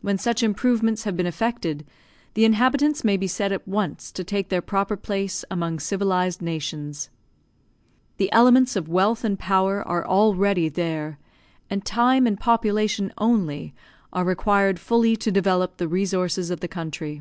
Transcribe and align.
When 0.00 0.16
such 0.16 0.42
improvements 0.42 1.04
have 1.04 1.18
been 1.18 1.26
effected, 1.26 1.84
the 2.32 2.46
inhabitants 2.46 3.04
may 3.04 3.18
be 3.18 3.26
said 3.26 3.52
at 3.52 3.68
once 3.68 4.10
to 4.12 4.24
take 4.24 4.48
their 4.48 4.62
proper 4.62 4.96
place 4.96 5.44
among 5.50 5.80
civilised 5.80 6.40
nations. 6.40 7.10
The 8.16 8.32
elements 8.32 8.74
of 8.74 8.88
wealth 8.88 9.22
and 9.22 9.38
power 9.38 9.86
are 9.86 10.06
already 10.06 10.70
there, 10.70 11.18
and 11.68 11.84
time 11.84 12.26
and 12.26 12.40
population 12.40 13.12
only 13.18 13.74
are 14.14 14.24
required 14.24 14.78
fully 14.80 15.14
to 15.16 15.30
develope 15.30 15.76
the 15.76 15.88
resources 15.88 16.48
of 16.48 16.60
the 16.60 16.66
country. 16.66 17.20